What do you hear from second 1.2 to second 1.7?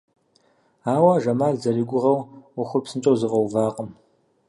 Жамал